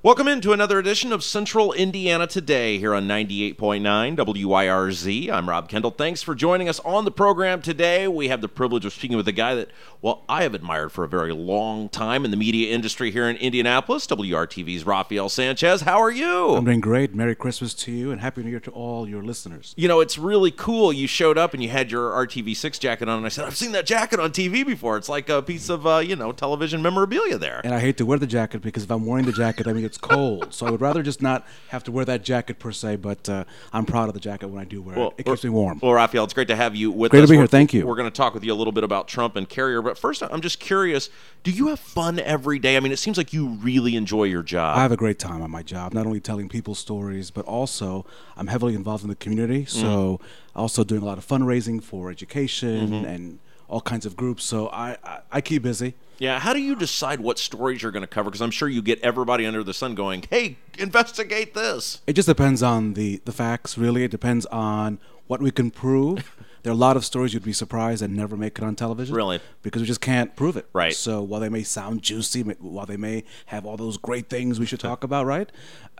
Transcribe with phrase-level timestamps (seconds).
[0.00, 5.28] Welcome into another edition of Central Indiana Today here on 98.9 WYRZ.
[5.28, 5.90] I'm Rob Kendall.
[5.90, 8.06] Thanks for joining us on the program today.
[8.06, 9.70] We have the privilege of speaking with a guy that,
[10.00, 13.34] well, I have admired for a very long time in the media industry here in
[13.38, 14.06] Indianapolis.
[14.06, 15.80] WRTV's Rafael Sanchez.
[15.80, 16.54] How are you?
[16.54, 17.12] I'm doing great.
[17.12, 19.74] Merry Christmas to you and Happy New Year to all your listeners.
[19.76, 20.92] You know, it's really cool.
[20.92, 23.72] You showed up and you had your RTV6 jacket on, and I said, I've seen
[23.72, 24.96] that jacket on TV before.
[24.96, 27.62] It's like a piece of, uh, you know, television memorabilia there.
[27.64, 29.87] And I hate to wear the jacket because if I'm wearing the jacket, I mean,
[29.88, 30.52] it's cold.
[30.54, 33.44] so I would rather just not have to wear that jacket per se, but uh,
[33.72, 35.20] I'm proud of the jacket when I do wear Well, it.
[35.20, 35.80] It keeps me warm.
[35.82, 37.12] Well, Rafael, it's great to have you with us.
[37.12, 37.40] Great to be here.
[37.40, 37.86] We're- Thank you.
[37.86, 40.22] We're going to talk with you a little bit about Trump and Carrier, but first,
[40.22, 41.08] I'm just curious:
[41.42, 42.76] Do you have fun every day?
[42.76, 44.76] I mean, it seems like you really enjoy your job.
[44.78, 48.04] I have a great time on my job, not only telling people stories, but also
[48.36, 49.62] I'm heavily involved in the community.
[49.64, 49.80] Mm-hmm.
[49.80, 50.20] So
[50.54, 53.04] also doing a lot of fundraising for education Mm-hmm.
[53.06, 53.38] and
[53.68, 54.44] all kinds of groups.
[54.44, 55.94] So I, I, I keep busy.
[56.18, 56.38] Yeah.
[56.38, 58.30] How do you decide what stories you're going to cover?
[58.30, 62.28] Because I'm sure you get everybody under the sun going, "Hey, investigate this." It just
[62.28, 64.04] depends on the, the facts, really.
[64.04, 66.36] It depends on what we can prove.
[66.62, 69.14] there are a lot of stories you'd be surprised that never make it on television.
[69.14, 69.40] Really?
[69.62, 70.68] Because we just can't prove it.
[70.72, 70.94] Right.
[70.94, 74.66] So while they may sound juicy, while they may have all those great things we
[74.66, 75.50] should talk about, right?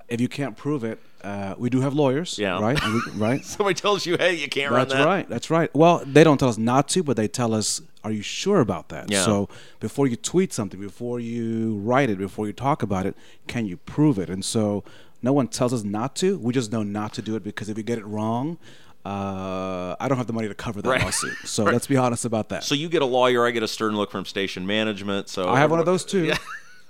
[0.09, 2.39] If you can't prove it, uh, we do have lawyers.
[2.39, 2.61] Yeah.
[2.61, 2.81] Right?
[2.83, 3.45] We, right?
[3.45, 5.29] Somebody tells you, "Hey, you can't That's run that." right.
[5.29, 5.75] That's right.
[5.75, 8.89] Well, they don't tell us not to, but they tell us, "Are you sure about
[8.89, 9.25] that?" Yeah.
[9.25, 9.49] So
[9.81, 13.17] before you tweet something, before you write it, before you talk about it,
[13.47, 14.31] can you prove it?
[14.31, 14.83] And so
[15.23, 16.39] no one tells us not to.
[16.39, 18.57] We just know not to do it because if you get it wrong,
[19.05, 21.03] uh, I don't have the money to cover that Right.
[21.03, 21.37] lawsuit.
[21.45, 22.65] So let's be honest about that.
[22.65, 25.29] So you get a lawyer, I get a stern look from station management.
[25.29, 26.33] So I have one of those too.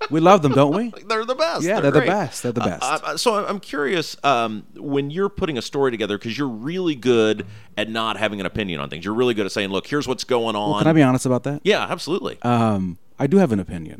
[0.09, 0.89] We love them, don't we?
[1.07, 1.63] They're the best.
[1.63, 2.43] Yeah, they're the best.
[2.43, 2.83] They're the best.
[2.83, 6.95] Uh, uh, so I'm curious um, when you're putting a story together because you're really
[6.95, 7.45] good
[7.77, 9.03] at not having an opinion on things.
[9.05, 11.43] You're really good at saying, "Look, here's what's going on." Can I be honest about
[11.43, 11.61] that?
[11.63, 12.41] yeah, absolutely.
[12.43, 13.99] Um, I do have an opinion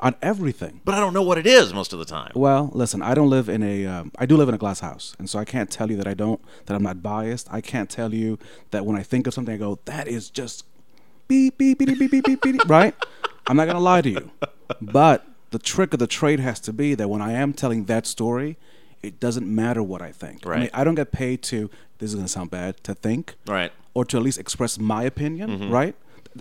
[0.00, 0.80] on everything.
[0.84, 2.32] but I don't know what it is most of the time.
[2.34, 3.86] Well, listen, I don't live in a.
[3.86, 6.06] Um, I do live in a glass house, and so I can't tell you that
[6.06, 6.40] I don't.
[6.66, 7.48] That I'm not biased.
[7.52, 8.38] I can't tell you
[8.70, 10.64] that when I think of something, I go, "That is just
[11.28, 12.94] beep beep beep beep beep beep beep." beep," right?
[13.46, 14.30] I'm not gonna lie to you.
[14.80, 18.06] but the trick of the trade has to be that when I am telling that
[18.06, 18.56] story,
[19.02, 20.46] it doesn't matter what I think.
[20.46, 20.70] I mean, Right.
[20.74, 21.70] I don't get paid to.
[21.98, 23.72] This is going to sound bad to think, Right.
[23.92, 25.70] Or to at least express my opinion, mm-hmm.
[25.70, 25.94] right?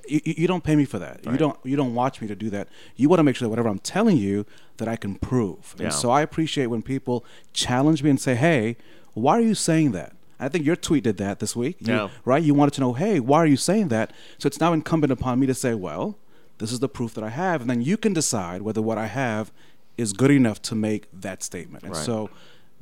[0.07, 1.25] You, you you don't pay me for that.
[1.25, 1.31] Right.
[1.31, 1.57] You don't.
[1.63, 2.67] You don't watch me to do that.
[2.95, 4.45] You want to make sure that whatever I'm telling you
[4.77, 5.73] that I can prove.
[5.79, 5.85] Yeah.
[5.85, 8.77] And so I appreciate when people challenge me and say, "Hey,
[9.15, 11.77] why are you saying that?" I think your tweet did that this week.
[11.79, 12.09] You- Yeah.
[12.23, 12.44] Right?
[12.44, 15.39] You wanted to know, "Hey, why are you saying that?" So it's now incumbent upon
[15.39, 16.17] me to say, "Well,
[16.59, 19.07] this is the proof that I have," and then you can decide whether what I
[19.07, 19.51] have
[19.97, 21.83] is good enough to make that statement.
[21.83, 22.06] And Right.
[22.06, 22.29] so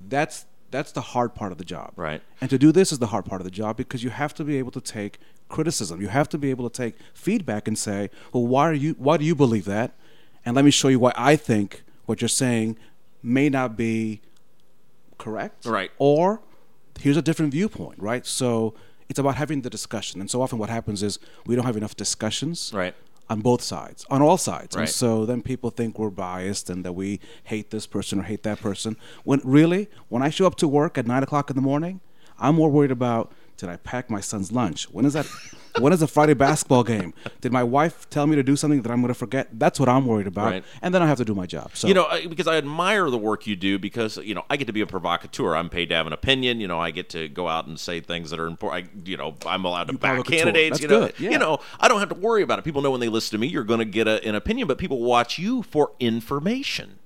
[0.09, 1.93] that's that's the hard part of the job.
[1.95, 2.21] Right.
[2.41, 4.43] And to do this is the hard part of the job because you have to
[4.43, 6.01] be able to take criticism.
[6.01, 9.15] You have to be able to take feedback and say, "Well, why are you why
[9.15, 9.95] do you believe that?"
[10.45, 12.77] And let me show you why I think what you're saying
[13.23, 14.21] may not be
[15.17, 15.65] correct.
[15.65, 15.91] Right.
[15.97, 16.41] Or
[16.99, 18.25] here's a different viewpoint, right?
[18.25, 18.73] So
[19.09, 20.19] it's about having the discussion.
[20.21, 22.93] And so often what happens is we don't have enough discussions Right.
[23.29, 24.75] On both sides, on all sides.
[24.75, 24.83] Right.
[24.83, 28.43] And so then people think we're biased and that we hate this person or hate
[28.43, 28.97] that person.
[29.23, 32.01] When really, when I show up to work at nine o'clock in the morning,
[32.39, 34.89] I'm more worried about did I pack my son's lunch?
[34.91, 35.27] When is that?
[35.79, 37.13] when is the Friday basketball game?
[37.41, 39.47] Did my wife tell me to do something that I'm going to forget?
[39.59, 40.51] That's what I'm worried about.
[40.51, 40.63] Right.
[40.81, 41.71] And then I have to do my job.
[41.73, 44.65] So You know, because I admire the work you do because, you know, I get
[44.67, 45.55] to be a provocateur.
[45.55, 46.59] I'm paid to have an opinion.
[46.59, 48.85] You know, I get to go out and say things that are important.
[48.85, 50.79] I, you know, I'm allowed to You back candidates.
[50.79, 51.19] That's you know, good.
[51.19, 51.31] Yeah.
[51.31, 52.65] you know, I don't have to worry about it.
[52.65, 54.77] People know when they listen to me, you're going to get a, an opinion, but
[54.77, 56.99] people watch you for information.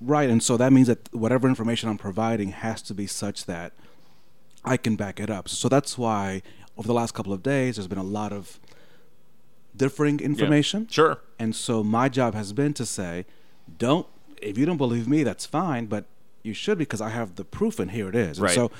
[0.00, 3.72] Right, and so that means that whatever information I'm providing has to be such that
[4.68, 5.48] I can back it up.
[5.48, 6.42] So that's why
[6.76, 8.60] over the last couple of days, there's been a lot of
[9.76, 10.86] differing information.
[10.88, 11.18] Sure.
[11.38, 13.26] And so my job has been to say,
[13.78, 14.06] don't,
[14.40, 16.04] if you don't believe me, that's fine, but
[16.42, 18.38] you should because I have the proof and here it is.
[18.38, 18.54] And Right.
[18.54, 18.70] so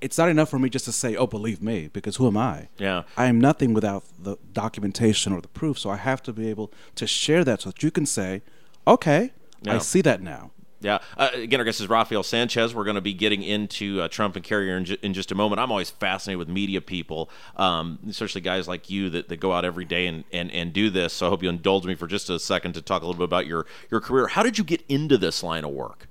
[0.00, 2.68] it's not enough for me just to say, oh, believe me, because who am I?
[2.78, 3.02] Yeah.
[3.16, 5.78] I am nothing without the documentation or the proof.
[5.78, 8.42] So I have to be able to share that so that you can say,
[8.86, 9.74] okay, Yeah.
[9.76, 10.50] I see that now.
[10.82, 10.98] Yeah.
[11.16, 12.74] Uh, again, our guest is Rafael Sanchez.
[12.74, 15.34] We're going to be getting into uh, Trump and Carrier in, ju- in just a
[15.34, 15.60] moment.
[15.60, 19.64] I'm always fascinated with media people, um, especially guys like you that, that go out
[19.64, 21.12] every day and, and, and do this.
[21.12, 23.24] So I hope you indulge me for just a second to talk a little bit
[23.24, 24.26] about your, your career.
[24.28, 26.08] How did you get into this line of work?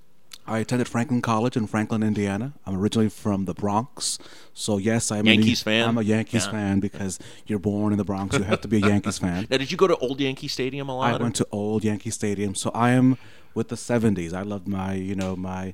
[0.47, 2.53] I attended Franklin College in Franklin, Indiana.
[2.65, 4.18] I'm originally from the Bronx,
[4.56, 5.88] so yes, I'm Yankees a, fan?
[5.88, 6.51] I'm a Yankees Yeah.
[6.51, 8.35] fan because you're born in the Bronx.
[8.35, 9.47] You have to be a Yankees fan.
[9.51, 11.13] Now, did you go to Old Yankee Stadium a lot?
[11.13, 13.18] I went to old Yankee Stadium, so I am
[13.53, 14.33] with the '70s.
[14.33, 15.74] I loved my, you know, my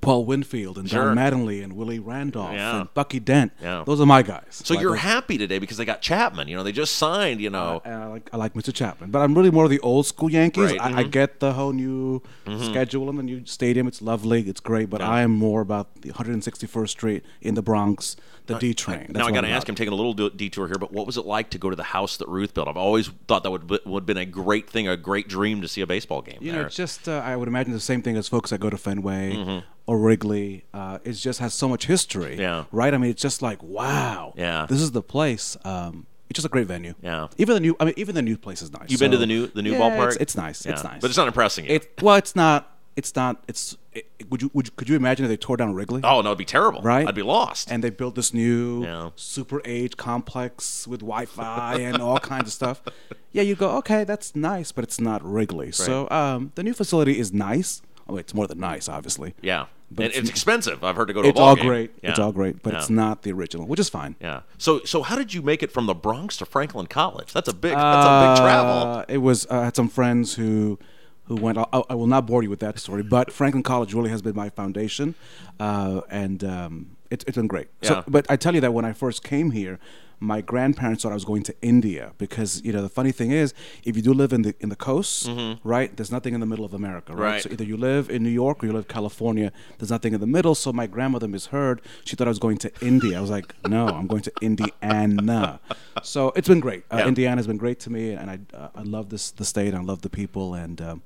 [0.00, 1.14] Paul Winfield and Sure.
[1.14, 2.80] Don Mattingly and Willie Randolph Yeah.
[2.80, 3.52] and Bucky Dent.
[3.62, 3.82] Yeah.
[3.86, 4.44] Those are my guys.
[4.50, 6.48] so Like, you're those- happy today because they got Chapman.
[6.48, 7.40] You know, they just signed.
[7.40, 8.72] You know, and I like I like Mr.
[8.72, 10.72] Chapman, but I'm really more of the old school Yankees.
[10.72, 11.10] Right, I, I mhm.
[11.10, 12.22] get the whole new
[12.62, 13.86] schedule and the new stadium.
[13.86, 15.10] It's lovely, it's great, but Yeah.
[15.10, 18.16] I am more about the 161st Street in the Bronx,
[18.46, 19.06] the D train.
[19.10, 19.68] now I got to ask.
[19.68, 21.76] I'm taking a little de- detour here, but what was it like to go to
[21.76, 22.68] the house that Ruth built?
[22.68, 25.68] I've always thought that would would have been a great thing, a great dream to
[25.68, 26.62] see a baseball game You there.
[26.64, 29.34] know, just uh, I would imagine the same thing as folks that go to Fenway
[29.34, 29.66] Mm-hmm.
[29.88, 30.64] Or Wrigley.
[30.72, 32.36] Uh, it just has so much history.
[32.38, 32.64] Yeah.
[32.70, 32.92] Right.
[32.94, 34.34] I mean, it's just like wow.
[34.36, 34.66] Yeah.
[34.68, 35.56] This is the place.
[35.64, 36.94] Um, it's just a great venue.
[37.02, 37.28] Yeah.
[37.38, 37.74] Even the new.
[37.80, 38.90] I mean, even the new place is nice.
[38.90, 40.08] You've been to the new the new Yeah, ballpark.
[40.08, 40.66] It's, it's nice.
[40.66, 41.00] It's nice.
[41.00, 41.72] but it's not impressing you.
[41.76, 42.76] It well, it's not.
[42.96, 43.42] It's not.
[43.48, 43.76] It's.
[43.92, 44.50] It, would you?
[44.52, 44.72] Would you?
[44.76, 46.02] Could you imagine if they tore down Wrigley?
[46.04, 46.82] oh no, it'd be terrible.
[46.82, 47.08] Right?
[47.08, 47.70] I'd be lost.
[47.70, 49.10] And they built this new Yeah.
[49.16, 52.82] super age complex with Wi-Fi and all kinds of stuff.
[53.30, 55.70] Yeah, you go, okay, that's nice, but it's not Wrigley.
[55.70, 57.82] So um, the new facility is nice.
[58.08, 59.34] Oh, it's more than nice, obviously.
[59.42, 60.84] yeah, But it's- it's expensive.
[60.84, 61.66] I've heard to go to It's all game.
[61.66, 61.90] great.
[62.02, 62.10] Yeah.
[62.10, 62.78] It's all great, but Yeah.
[62.80, 64.16] it's not the original, which is fine.
[64.20, 64.40] Yeah.
[64.58, 67.32] So so how did you make it from the Bronx to Franklin College?
[67.32, 68.92] That's a big that's a big travel.
[68.92, 69.46] Uh, it was.
[69.50, 70.78] I had some friends who
[71.24, 71.56] who went.
[71.58, 74.36] I, I will not bore you with that story, but Franklin College really has been
[74.36, 75.14] my foundation,
[75.60, 77.68] uh, and um, it, it's been great.
[77.82, 77.88] Yeah.
[77.88, 79.78] So, but I tell you that when I first came here,
[80.20, 83.54] my grandparents thought I was going to India because you know the funny thing is,
[83.84, 85.30] if you do live in the in the coast,
[85.62, 87.18] right, there's nothing in the middle of America, right?
[87.18, 87.22] Mm-hmm.
[87.32, 87.42] Right.
[87.42, 89.52] So either you live in New York or you live in California.
[89.78, 90.56] There's nothing in the middle.
[90.56, 91.80] So my grandmother misheard.
[92.04, 93.16] She thought I was going to India.
[93.16, 95.60] I was like, no, I'm going to Indiana.
[96.02, 96.84] So it's been great.
[96.90, 97.08] Uh, Yeah.
[97.08, 99.72] Indiana's been great to me, and I uh, I love this the state.
[99.74, 101.02] I love the people, and um,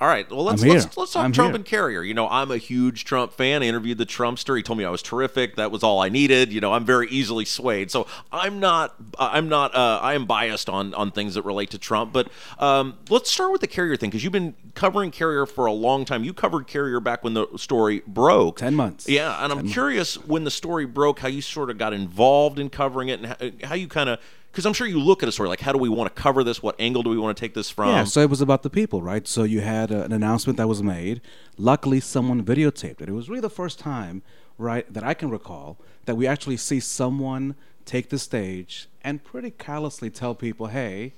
[0.00, 0.28] All right.
[0.30, 1.56] Well, let's let's, let's talk I'm Trump here.
[1.56, 2.02] and Carrier.
[2.02, 3.62] You know, I'm a huge Trump fan.
[3.62, 4.56] I interviewed the Trumpster.
[4.56, 5.56] He told me I was terrific.
[5.56, 6.54] That was all I needed.
[6.54, 7.90] You know, I'm very easily swayed.
[7.90, 8.94] So I'm not.
[9.18, 9.74] I'm not.
[9.74, 12.14] Uh, I am biased on on things that relate to Trump.
[12.14, 15.72] But um, let's start with the Carrier thing because you've been covering Carrier for a
[15.72, 16.24] long time.
[16.24, 18.56] You covered Carrier back when the story broke.
[18.56, 19.06] 10 months.
[19.06, 22.70] Yeah, and I'm curious when the story broke, how you sort of got involved in
[22.70, 24.18] covering it, and how, how you kind of.
[24.50, 26.42] Because I'm sure you look at a story like, how do we want to cover
[26.42, 26.62] this?
[26.62, 27.88] What angle do we want to take this from?
[27.88, 28.04] yeah.
[28.04, 29.26] So it was about the people, right?
[29.28, 31.20] So you had uh, an announcement that was made.
[31.56, 33.08] Luckily, someone videotaped it.
[33.08, 34.22] It was really the first time,
[34.58, 37.54] right, that I can recall that we actually see someone
[37.84, 41.12] take the stage and pretty callously tell people, "Hey,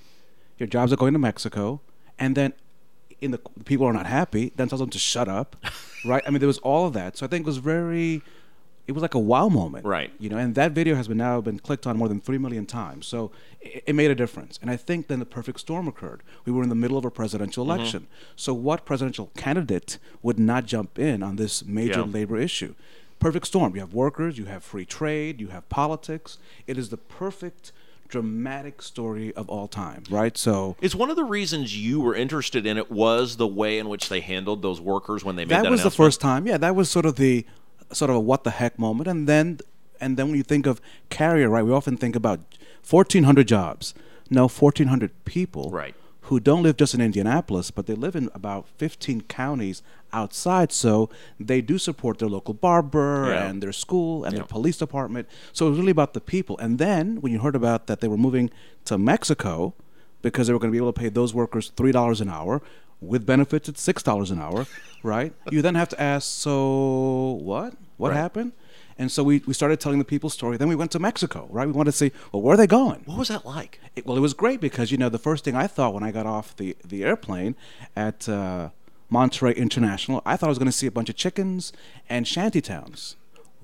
[0.58, 1.80] your jobs are going to Mexico."
[2.18, 2.52] and then
[3.20, 5.56] in the people are not happy, then tells them to shut up,
[6.04, 6.22] right?
[6.26, 7.16] I mean, there was all of that.
[7.16, 8.22] So I think it was very,
[8.86, 10.12] it was like a wow moment, Right.
[10.18, 12.66] You know, and that video has been now been clicked on more than three million
[12.66, 13.06] times.
[13.06, 14.58] So it, it made a difference.
[14.60, 16.22] And I think then the perfect storm occurred.
[16.44, 17.78] We were in the middle of a presidential Mm-hmm.
[17.80, 18.06] election.
[18.34, 22.06] So what presidential candidate would not jump in on this major Yeah.
[22.06, 22.74] labor issue?
[23.20, 23.74] Perfect storm.
[23.74, 26.38] You have workers, you have free trade, you have politics.
[26.66, 27.70] It is the perfect
[28.08, 30.36] dramatic story of all time, right?
[30.36, 33.88] So it's one of the reasons you were interested in it was the way in
[33.88, 36.46] which they handled those workers when they made that, that was the first time.
[36.46, 37.46] Yeah, that was sort of the
[37.92, 39.08] sort of a what the heck moment.
[39.08, 39.58] And then
[40.00, 40.80] and then when you think of
[41.10, 41.64] carrier, right?
[41.64, 42.40] We often think about
[42.88, 43.94] 1,400 jobs.
[44.30, 45.70] No, 1,400 people.
[45.70, 45.94] Right.
[46.22, 49.82] Who don't live just in Indianapolis, but they live in about 15 counties
[50.12, 50.72] outside.
[50.72, 53.48] So they do support their local barber Yeah.
[53.48, 54.38] and their school and Yeah.
[54.40, 55.28] their police department.
[55.52, 56.56] So it was really about the people.
[56.58, 58.50] And then when you heard about that they were moving
[58.86, 59.74] to Mexico
[60.22, 62.62] because they were going to be able to pay those workers $3 an hour
[63.02, 64.66] with benefits at $6 an hour,
[65.02, 65.32] right?
[65.50, 67.74] You then have to ask, so what?
[67.96, 68.16] What Right.
[68.16, 68.52] happened?
[68.98, 70.56] And so we, we started telling the people's story.
[70.56, 71.66] Then we went to Mexico, right?
[71.66, 73.02] We wanted to see, well, where are they going?
[73.06, 73.80] What was that like?
[73.96, 76.12] It, well, it was great because you know the first thing I thought when I
[76.12, 77.56] got off the the airplane
[77.96, 78.68] at uh,
[79.10, 81.72] Monterrey International, I thought I was going to see a bunch of chickens
[82.08, 83.16] and shanty towns.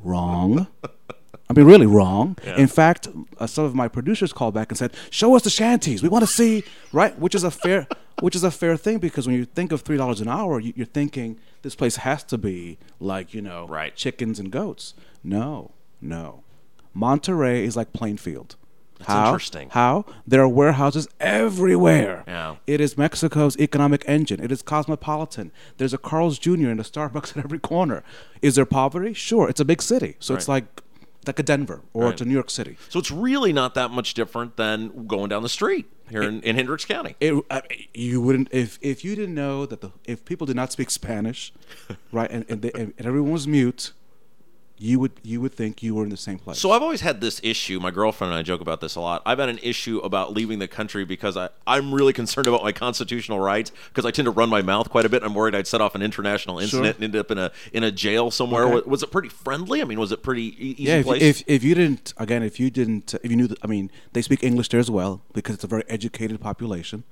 [0.02, 0.66] Wrong.
[1.50, 2.36] I mean, really wrong.
[2.56, 3.08] In fact,
[3.38, 6.02] uh, some of my producers called back and said, "Show us the shanties.
[6.02, 7.86] We want to see." Right, which is a fair,
[8.20, 10.72] which is a fair thing because when you think of three dollars an hour, you,
[10.76, 13.94] you're thinking this place has to be like you know, Right.
[13.96, 14.94] chickens and goats.
[15.24, 16.42] No, no.
[16.96, 18.56] Monterrey is like Plainfield.
[18.98, 19.26] That's How?
[19.26, 19.68] interesting.
[19.70, 20.04] How?
[20.26, 22.24] There are warehouses everywhere.
[22.26, 22.56] Yeah.
[22.66, 24.40] It is Mexico's economic engine.
[24.42, 25.52] It is cosmopolitan.
[25.76, 26.68] There's a Carl's Jr.
[26.68, 28.02] and a Starbucks at every corner.
[28.42, 29.12] Is there poverty?
[29.14, 29.48] Sure.
[29.48, 30.16] It's a big city.
[30.18, 30.82] So it's like
[31.28, 32.20] like a Denver or Right.
[32.20, 32.76] a New York City.
[32.88, 36.56] So it's really not that much different than going down the street here in, in
[36.56, 37.14] Hendricks County.
[37.20, 37.62] It, I,
[37.94, 41.52] you wouldn't if if you didn't know that the if people did not speak Spanish,
[42.12, 43.92] right, and and, they, and everyone was mute,
[44.78, 46.58] you would you would think you were in the same place.
[46.58, 47.80] So I've always had this issue.
[47.80, 49.22] My girlfriend and I joke about this a lot.
[49.26, 52.72] I've had an issue about leaving the country because I, I'm really concerned about my
[52.72, 55.22] constitutional rights because I tend to run my mouth quite a bit.
[55.22, 57.90] I'm worried I'd set off an international incident and end up in a in a
[57.90, 58.64] jail somewhere.
[58.64, 58.88] Okay.
[58.88, 59.82] Was, it pretty friendly?
[59.82, 61.22] I mean, was it pretty easy yeah, if, place?
[61.22, 64.22] if if you didn't again, if you didn't, if you knew, that, I mean, they
[64.22, 67.04] speak English there as well because it's a very educated population.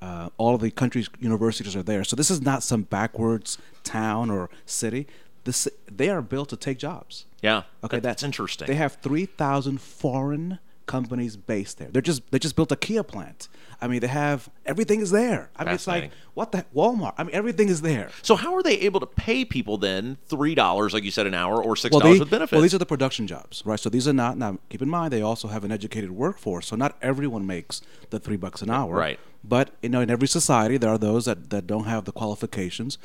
[0.00, 4.30] Uh, all of the country's universities are there, so this is not some backwards town
[4.30, 5.06] or city.
[5.44, 7.26] This they are built to take jobs.
[7.42, 7.62] yeah.
[7.84, 8.66] Okay, that- that's interesting.
[8.66, 11.88] They have three thousand foreign companies based there.
[11.90, 13.48] They're just they just built a Kia plant.
[13.82, 15.48] I mean, they have everything is there.
[15.56, 17.14] I mean, it's like what the Walmart.
[17.16, 18.10] I mean, everything is there.
[18.22, 21.32] so how are they able to pay people then three dollars, like you said, an
[21.32, 22.52] hour, or six dollars they- with benefits?
[22.52, 23.80] well, these are the production jobs, right?
[23.80, 24.36] So these are not.
[24.36, 26.66] Now, keep in mind, they also have an educated workforce.
[26.66, 27.80] So not everyone makes
[28.10, 29.18] the three bucks an hour, Right.
[29.42, 32.98] But you know, in every society, there are those that, that don't have the qualifications,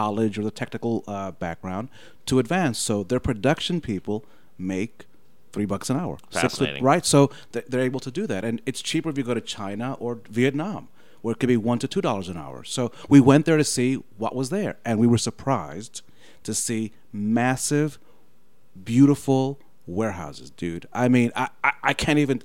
[0.00, 1.88] college or the technical uh, background
[2.26, 2.78] to advance.
[2.88, 4.24] So their production people
[4.58, 4.94] make
[5.52, 6.82] three bucks an hour, Six Fascinating.
[6.82, 7.04] right?
[7.04, 9.88] So th- they're able to do that, and it's cheaper if you go to China
[10.04, 10.88] or Vietnam.
[11.22, 12.64] Where it could be one to two dollars an hour.
[12.64, 13.88] So we went there to see
[14.22, 16.02] what was there, and we were surprised
[16.42, 17.98] to see massive
[18.84, 20.86] beautiful warehouses, dude.
[20.92, 22.42] I mean, I, I, I can't even.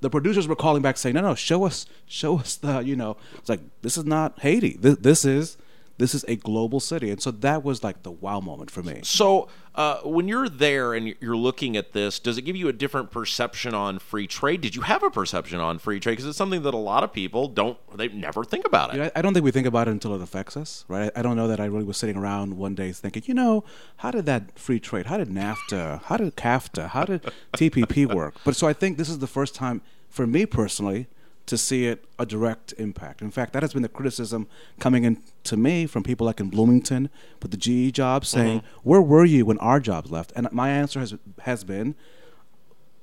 [0.00, 3.16] The producers were calling back saying, "No, no, show us, show us the, you know."
[3.38, 4.76] It's like this is not Haiti.
[4.78, 5.56] This, this is,
[5.98, 9.00] this is a global city, and so that was like the wow moment for me.
[9.02, 12.72] So, uh, when you're there and you're looking at this, does it give you a
[12.72, 14.60] different perception on free trade?
[14.60, 16.12] Did you have a perception on free trade?
[16.12, 18.96] Because it's something that a lot of people don't, they never think about it.
[18.96, 21.10] You know, I I don't think we think about it until it affects us, right?
[21.16, 23.64] I don't know that I really was sitting around one day thinking, you know,
[23.98, 27.22] how did that free trade, how did NAFTA, how did CAFTA, how did
[27.56, 28.34] TPP work?
[28.44, 31.08] But so I think this is the first time for me personally
[31.46, 33.22] to see it a direct impact.
[33.22, 34.46] In fact, that has been the criticism
[34.78, 37.10] coming in to me from people like in Bloomington
[37.42, 38.40] with the GE jobs mm-hmm.
[38.40, 41.94] saying, "Where were you when our jobs left?" And my answer has has been,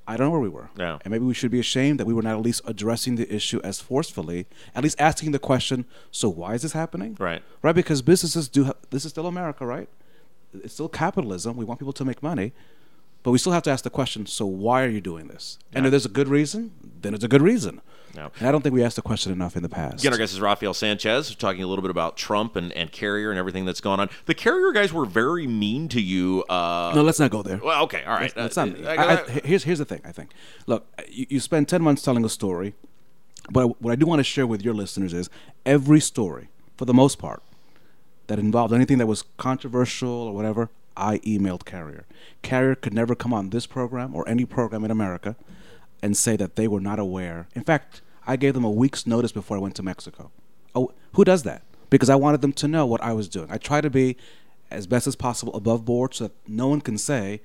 [0.08, 0.70] I don't know where we were.
[0.78, 0.98] Yeah.
[1.04, 3.62] And maybe we should be ashamed that we were not at least addressing the issue
[3.64, 7.16] as forcefully, at least asking the question, so why is this happening?
[7.20, 7.42] Right.
[7.62, 7.76] Right?
[7.76, 9.88] Because businesses do, ha- this is still America, right?
[10.54, 11.56] It's still capitalism.
[11.56, 12.52] We want people to make money.
[13.24, 15.60] But we still have to ask the question, so why are you doing this?
[15.74, 17.82] And if there's a good reason, then it's a good reason.
[18.16, 18.28] Yeah.
[18.40, 20.00] And I don't think we asked the question enough in the past.
[20.00, 23.30] Again, our guest is Rafael Sanchez, talking a little bit about Trump and, and Carrier
[23.30, 24.10] and everything that's gone on.
[24.26, 26.44] The Carrier guys were very mean to you.
[26.50, 27.62] Uh, no, let's not go there.
[27.64, 28.34] well, okay, all right.
[28.36, 28.86] That's Uh, not me.
[28.88, 30.02] I- I, I- I, here's here's the thing.
[30.04, 30.32] I think.
[30.68, 32.74] Look, you, you spend ten months telling a story,
[33.50, 35.30] but what I do want to share with your listeners is
[35.66, 37.42] every story, for the most part,
[38.28, 42.06] that involved anything that was controversial or whatever, I emailed Carrier.
[42.42, 45.36] Carrier could never come on this program or any program in America
[46.02, 47.48] and say that they were not aware.
[47.56, 50.32] In fact, I gave them a week's notice before I went to Mexico.
[50.76, 51.64] Oh, Who does that?
[51.90, 53.48] Because I wanted them to know what I was doing.
[53.52, 54.18] I try to be
[54.70, 57.42] as best as possible above board so that no one can say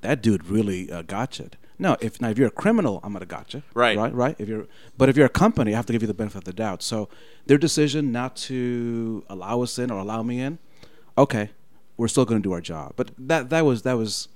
[0.00, 1.50] that dude really uh, gotcha.
[1.78, 3.62] No, if now if you're a criminal, I'm gonna gotcha.
[3.74, 3.96] Right.
[3.96, 4.14] Right.
[4.14, 4.36] Right.
[4.38, 6.44] If you're, but if you're a company, I have to give you the benefit of
[6.44, 6.82] the doubt.
[6.82, 7.08] So
[7.46, 10.58] their decision not to allow us in or allow me in,
[11.18, 11.50] okay,
[11.96, 12.94] we're still gonna do our job.
[12.96, 14.28] But that that was that was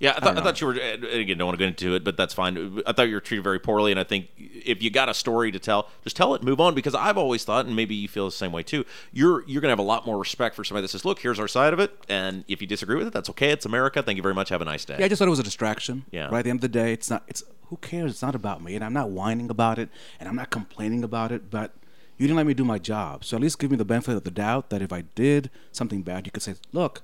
[0.00, 0.72] Yeah, I, thought, don't I, thought you were.
[0.74, 2.82] and Again, don't want to get into it, but that's fine.
[2.86, 5.52] I thought you were treated very poorly, and I think if you got a story
[5.52, 6.74] to tell, just tell it, and move on.
[6.74, 8.84] Because I've always thought, and maybe you feel the same way too.
[9.12, 11.48] You're you're gonna have a lot more respect for somebody that says, "Look, here's our
[11.48, 13.50] side of it," and if you disagree with it, that's okay.
[13.50, 14.02] It's America.
[14.02, 14.48] Thank you very much.
[14.48, 14.96] Have a nice day.
[14.98, 16.04] Yeah, I just thought it was a distraction.
[16.10, 16.28] Yeah.
[16.28, 17.22] Right at the end of the day, it's not.
[17.28, 18.10] It's who cares?
[18.12, 21.30] It's not about me, and I'm not whining about it, and I'm not complaining about
[21.32, 21.50] it.
[21.50, 21.72] But
[22.18, 24.24] you didn't let me do my job, so at least give me the benefit of
[24.24, 27.02] the doubt that if I did something bad, you could say, "Look,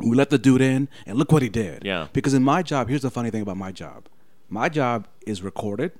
[0.00, 2.08] we let the dude in, and look what he did." Yeah.
[2.12, 4.06] Because in my job, here's the funny thing about my job:
[4.48, 5.92] my job is recorded.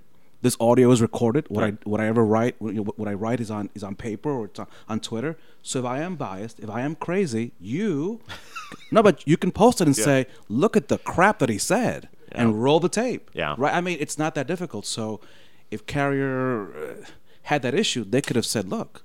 [0.43, 1.47] This audio is recorded.
[1.49, 1.75] What Right.
[1.85, 3.95] I what I ever write, what, you know, what I write is on is on
[3.97, 5.37] paper or it's on, on Twitter.
[5.63, 8.21] So if I am biased, if I am crazy, you
[8.93, 12.09] no, but you can post it and say, "Look at the crap that he said,"
[12.33, 13.31] and roll the tape.
[13.33, 13.55] Yeah.
[13.57, 13.75] right.
[13.75, 14.85] I mean, it's not that difficult.
[14.85, 15.21] So
[15.71, 16.69] if Carrier
[17.01, 17.07] uh,
[17.47, 19.03] had that issue, they could have said, "Look,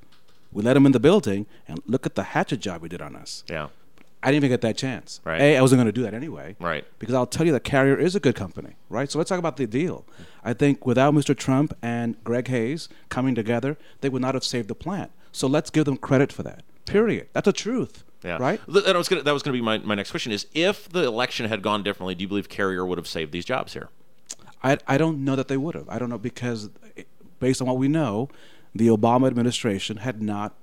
[0.51, 3.15] we let him in the building, and look at the hatchet job he did on
[3.15, 3.67] us." yeah.
[4.24, 5.19] I didn't even get that chance.
[5.25, 5.41] Right.
[5.41, 6.55] A, I wasn't going to do that anyway.
[6.60, 6.86] Right.
[7.00, 9.10] Because I'll tell you that Carrier is a good company, right?
[9.10, 10.05] So let's talk about the deal.
[10.43, 11.36] I think without Mr.
[11.36, 15.10] Trump and Greg Hayes coming together, they would not have saved the plant.
[15.31, 16.62] So let's give them credit for that.
[16.86, 17.29] Period.
[17.33, 18.03] That's the truth.
[18.24, 18.38] Yeah.
[18.38, 18.62] Right?
[18.71, 20.88] Th- That was gonna, that was going to be my, my next question: Is if
[20.88, 23.89] the election had gone differently, do you believe Carrier would have saved these jobs here?
[24.63, 25.89] I, I don't know that they would have.
[25.89, 26.69] I don't know because,
[27.41, 28.29] based on what we know,
[28.74, 30.55] the Obama administration had not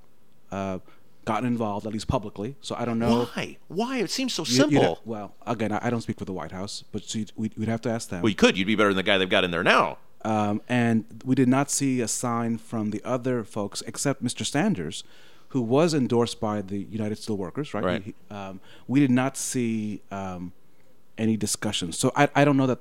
[0.51, 0.79] uh,
[1.25, 2.55] gotten involved, at least publicly.
[2.61, 3.25] So I don't know.
[3.35, 3.57] Why?
[3.67, 3.97] Why?
[3.99, 4.99] It seems so You- you'd simple.
[5.05, 7.81] well, again, I, I don't speak for the White House, but so we'd, we'd have
[7.81, 8.23] to ask them.
[8.23, 8.57] well, you could.
[8.57, 9.99] You'd be better than the guy they've got in there now.
[10.25, 14.43] Um, and we did not see a sign from the other folks except Mr.
[14.45, 15.03] Sanders,
[15.49, 17.83] who was endorsed by the United Steelworkers, right?
[17.83, 18.03] Right.
[18.03, 20.51] He- um, we did not see um,
[21.17, 21.91] any discussion.
[21.91, 22.79] So I, I don't know that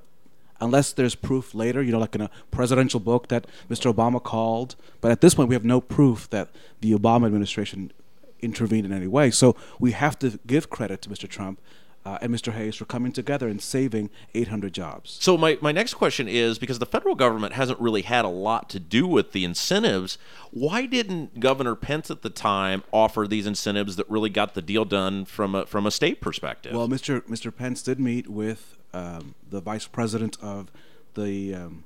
[0.61, 3.93] unless there's proof later, you know, like in a presidential book that Mr.
[3.93, 4.77] Obama called.
[5.01, 6.49] But at this point, we have no proof that
[6.81, 7.93] the Obama administration
[8.41, 9.31] intervened in any way.
[9.31, 11.29] So we have to give credit to Mr.
[11.29, 11.61] Trump
[12.05, 12.53] uh, and Mr.
[12.53, 15.19] Hayes for coming together and saving 800 jobs.
[15.21, 18.71] So my, my next question is because the federal government hasn't really had a lot
[18.71, 20.17] to do with the incentives,
[20.51, 24.87] why didn't Governor Pence at the time offer these incentives that really got the deal
[24.87, 26.73] done from a, from a state perspective?
[26.73, 27.21] Well, Mr.
[27.23, 27.55] Mr.
[27.55, 30.63] Pence did meet with um, the vice president of
[31.15, 31.85] the um,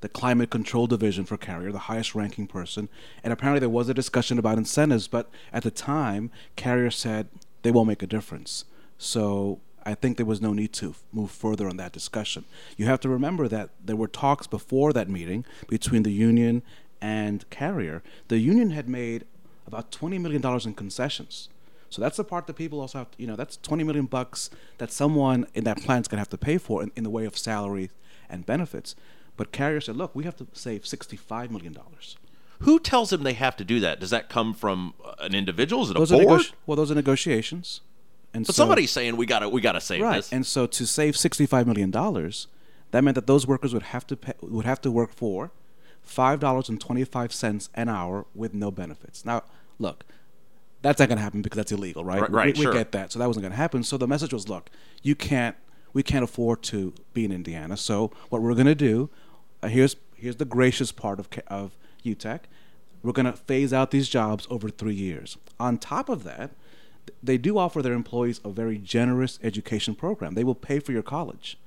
[0.00, 2.88] the climate control division for Carrier, the highest ranking person,
[3.22, 5.08] and apparently there was a discussion about incentives.
[5.08, 7.28] But at the time, Carrier said
[7.62, 8.64] they won't make a difference.
[8.98, 9.60] So
[9.92, 12.44] I think there was no need to move further on that discussion.
[12.76, 16.62] You have to remember that there were talks before that meeting between the union
[17.00, 18.02] and Carrier.
[18.28, 19.24] The union had made
[19.66, 21.48] about twenty million dollars in concessions.
[21.96, 23.10] So that's the part that people also have.
[23.12, 26.36] To, you know, that's twenty million bucks that someone in that plant's gonna have to
[26.36, 27.88] pay for in, in the way of salaries
[28.28, 28.94] and benefits.
[29.38, 32.18] But Carrier said, "Look, we have to save sixty-five million dollars."
[32.60, 33.98] Who tells them they have to do that?
[33.98, 35.84] Does that come from uh, an individual?
[35.84, 36.40] Is it a Those are board?
[36.40, 37.80] negoti- well, those are negotiations.
[38.34, 40.16] And but so- somebody's saying we got to we got to save right.
[40.16, 40.30] this.
[40.30, 42.46] And so to save sixty-five million dollars,
[42.90, 45.50] that meant that those workers would have to pay, would have to work for
[46.02, 49.24] five dollars and twenty-five cents an hour with no benefits.
[49.24, 49.44] Now,
[49.78, 50.04] look,
[50.86, 52.20] that's not going to happen because that's illegal, right?
[52.20, 52.72] Right, right, we, sure.
[52.72, 53.10] we get that.
[53.10, 53.82] So that wasn't going to happen.
[53.82, 54.70] So the message was, look,
[55.02, 55.56] you can't,
[55.92, 57.76] we can't afford to be in Indiana.
[57.76, 59.10] So what we're going to do,
[59.62, 62.40] uh, here's here's the gracious part of of UTEC.
[63.02, 65.36] We're going to phase out these jobs over three years.
[65.58, 66.50] On top of that,
[67.22, 70.34] they do offer their employees a very generous education program.
[70.34, 71.58] They will pay for your college.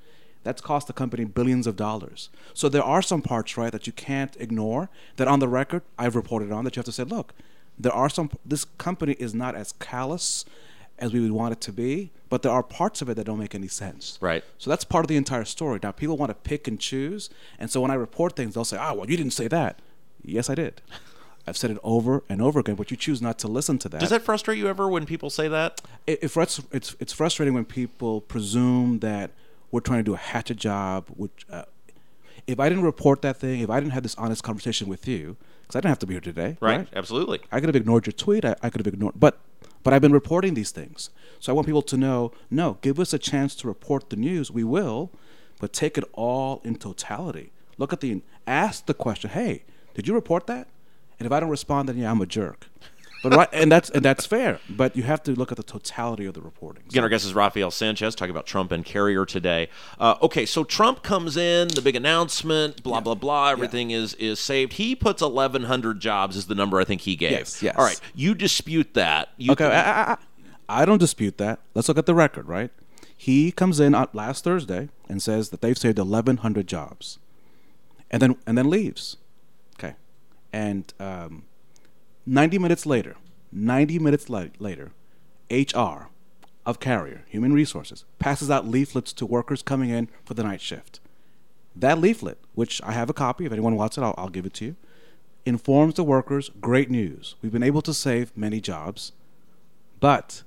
[0.43, 2.29] That's cost the company billions of dollars.
[2.53, 4.89] So there are some parts, right, that you can't ignore.
[5.17, 7.33] That on the record, I've reported on that you have to say, look,
[7.79, 8.29] there are some.
[8.45, 10.45] This company is not as callous
[10.97, 13.39] as we would want it to be, but there are parts of it that don't
[13.39, 14.17] make any sense.
[14.19, 14.43] Right.
[14.57, 15.79] So that's part of the entire story.
[15.81, 18.77] Now people want to pick and choose, and so when I report things, they'll say,
[18.77, 19.79] "Ah, well, you didn't say that."
[20.23, 20.81] Yes, I did.
[21.47, 24.01] I've said it over and over again, but you choose not to listen to that.
[24.01, 25.81] Does that frustrate you ever when people say that?
[26.05, 29.31] it, it frus- it's it's frustrating when people presume that
[29.71, 31.05] we're trying to do a hatchet job.
[31.15, 31.63] Which, uh,
[32.45, 35.37] if I didn't report that thing, if I didn't have this honest conversation with you,
[35.69, 36.87] because I didn't have to be here today, Right.
[36.95, 37.41] Absolutely.
[37.51, 38.43] I could have ignored your tweet.
[38.43, 39.39] I, I could have ignored, but
[39.83, 41.11] but I've been reporting these things.
[41.39, 44.49] So I want people to know, no, give us a chance to report the news.
[44.51, 45.11] We will,
[45.59, 47.51] but take it all in totality.
[47.77, 49.29] Look at the ask the question.
[49.29, 50.67] Hey, did you report that?
[51.19, 52.67] And if I don't respond, then yeah, I'm a jerk.
[53.23, 54.59] But right, and that's and that's fair.
[54.69, 56.83] But you have to look at the totality of the reporting.
[56.89, 59.69] Again, our guest is Rafael Sanchez talking about Trump and Carrier today.
[59.99, 63.49] Uh, okay, so Trump comes in, the big announcement, blah blah blah.
[63.49, 64.73] Everything is is saved.
[64.73, 67.31] He puts 1,100 jobs is the number I think he gave.
[67.31, 67.75] Yes, yes.
[67.77, 69.29] All right, you dispute that.
[69.37, 70.17] You Okay, I, I, I-
[70.71, 71.61] I don't dispute that.
[71.73, 72.69] Let's look at the record, right?
[73.17, 77.17] He comes in last Thursday and says that they've saved 1,100 jobs,
[78.11, 79.17] and then and then leaves.
[79.79, 79.95] Okay,
[80.53, 81.43] and um,
[82.29, 83.15] 90 minutes later,
[83.51, 84.91] 90 minutes la- later,
[85.49, 86.09] HR
[86.63, 90.99] of Carrier Human Resources passes out leaflets to workers coming in for the night shift.
[91.75, 94.53] That leaflet, which I have a copy, if anyone wants it, I'll, I'll give it
[94.55, 94.75] to you,
[95.43, 97.33] informs the workers great news.
[97.41, 99.11] We've been able to save many jobs,
[99.99, 100.43] but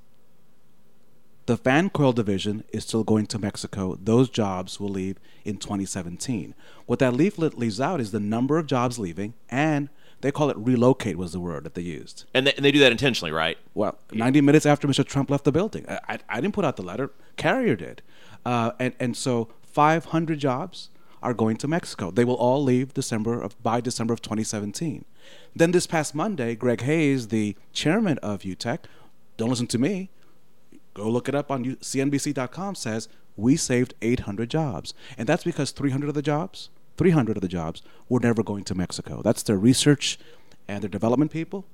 [1.46, 3.98] the fan coil division is still going to Mexico.
[4.00, 6.54] Those jobs will leave in 2017.
[6.86, 9.88] What that leaflet leaves out is the number of jobs leaving, and
[10.22, 12.24] they call it relocate, was the word that they used.
[12.32, 13.58] and they, and they do that intentionally, right?
[13.74, 15.04] Well, 90 minutes after Mr.
[15.04, 15.84] Trump left the building.
[15.88, 18.02] I, I, I didn't put out the letter, Carrier did.
[18.44, 20.90] Uh, and, and so 500 jobs
[21.22, 22.10] are going to Mexico.
[22.10, 25.04] They will all leave December of, by December of 2017.
[25.54, 28.80] Then this past Monday, Greg Hayes, the chairman of UTEC,
[29.36, 30.10] don't listen to me,
[30.94, 34.94] go look it up on CNBC.com, says we saved 800 jobs.
[35.16, 38.74] And that's because 300 of the jobs, 300 of the jobs were never going to
[38.74, 39.22] Mexico.
[39.22, 40.18] That's their research
[40.68, 41.64] and their development people.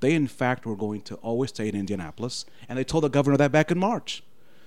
[0.00, 3.36] They, in fact, were going to always stay in Indianapolis, and they told the governor
[3.38, 4.22] that back in March.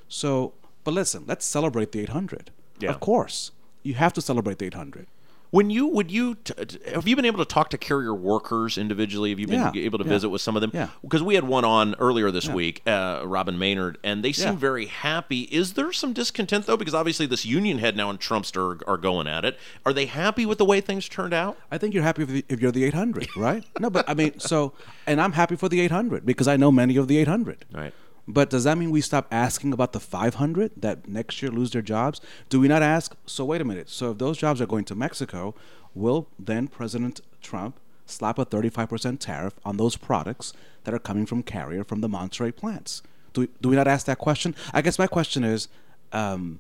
[0.08, 2.52] So, but listen, let's celebrate the 800.
[2.80, 2.90] Yeah.
[2.90, 3.52] Of course,
[3.84, 5.08] you have to celebrate the 800.
[5.52, 6.54] When you would you t-
[6.94, 9.32] have you been able to talk to carrier workers individually?
[9.32, 10.10] Have you been Yeah, able to yeah.
[10.10, 10.70] visit with some of them?
[10.74, 10.90] Yeah.
[11.02, 14.56] Because we had one on earlier this week, uh, Robin Maynard, and they seem Yeah.
[14.60, 15.42] very happy.
[15.44, 16.78] Is there some discontent though?
[16.78, 19.58] Because obviously this union head now and Trumpster are, are going at it.
[19.86, 21.58] Are they happy with the way things turned out?
[21.72, 23.64] I think you're happy if, if you're the 800, right?
[23.80, 24.74] no, but I mean, so,
[25.08, 27.66] and I'm happy for the 800 because I know many of the 800.
[27.74, 27.94] Right.
[28.30, 31.82] But does that mean we stop asking about the 500 that next year lose their
[31.82, 32.22] jobs?
[32.48, 33.16] Do we not ask?
[33.26, 33.90] So wait a minute.
[33.90, 35.56] So if those jobs are going to Mexico,
[35.96, 41.42] will then President Trump slap a 35% tariff on those products that are coming from
[41.42, 43.02] Carrier from the Monterrey plants?
[43.34, 44.56] Do we, do we not ask that question?
[44.74, 45.68] I guess my question is,
[46.12, 46.60] um,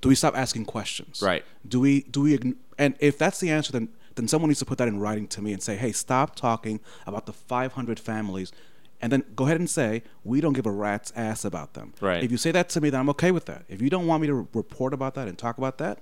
[0.00, 1.20] do we stop asking questions?
[1.20, 1.44] Right.
[1.66, 4.78] Do we do we and if that's the answer, then then someone needs to put
[4.78, 8.52] that in writing to me and say, hey, stop talking about the 500 families.
[9.00, 11.94] And then go ahead and say we don't give a rat's ass about them.
[12.00, 12.22] Right.
[12.22, 13.64] If you say that to me, then I'm okay with that.
[13.68, 16.00] If you don't want me to re- report about that and talk about that,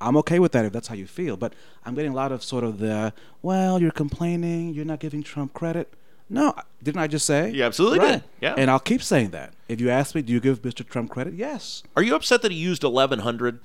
[0.00, 1.36] I'm okay with that if that's how you feel.
[1.36, 5.22] But I'm getting a lot of sort of the well, you're complaining, you're not giving
[5.22, 5.92] Trump credit.
[6.32, 7.50] No, didn't I just say?
[7.50, 8.22] You absolutely did.
[8.40, 8.54] Yeah.
[8.56, 9.52] And I'll keep saying that.
[9.68, 10.88] If you ask me, do you give Mr.
[10.88, 11.34] Trump credit?
[11.34, 11.82] Yes.
[11.96, 13.58] Are you upset that he used 1,100?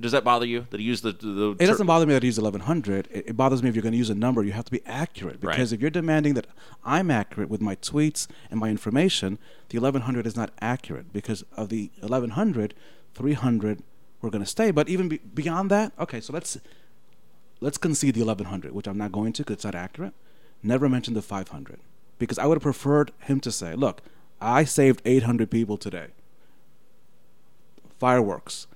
[0.00, 1.12] Does that bother you that he used the?
[1.12, 3.08] the It doesn't bother me that he used 1100.
[3.10, 4.80] It, it bothers me if you're going to use a number, you have to be
[4.86, 5.40] accurate.
[5.40, 5.72] Because Right.
[5.72, 6.46] if you're demanding that
[6.84, 9.38] I'm accurate with my tweets and my information,
[9.70, 11.12] the 1100 is not accurate.
[11.12, 12.74] Because of the 1100,
[13.14, 13.82] 300
[14.20, 14.70] we're going to stay.
[14.70, 16.58] But even be, beyond that, okay, so let's
[17.60, 20.14] let's concede the 1100, which I'm not going to because it's not accurate.
[20.62, 21.80] Never mention the 500
[22.18, 24.02] because I would have preferred him to say, "Look,
[24.40, 26.08] I saved 800 people today.
[27.98, 28.66] Fireworks.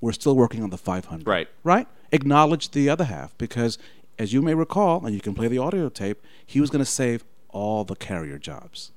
[0.00, 1.48] We're still working on the 500." Right.
[1.64, 1.86] Right?
[2.12, 3.78] Acknowledge the other half because
[4.18, 6.90] as you may recall, and you can play the audio tape, he was going to
[6.90, 8.92] save all the carrier jobs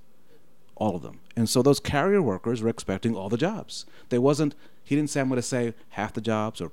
[0.75, 1.19] all of them.
[1.35, 3.85] And so those carrier workers were expecting all the jobs.
[4.09, 6.71] There wasn't, he didn't say, I'm going to save half the jobs or